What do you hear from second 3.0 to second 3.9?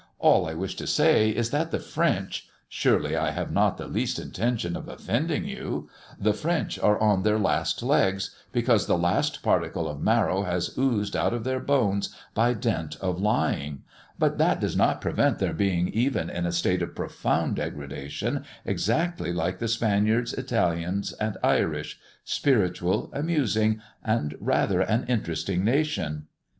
I have not the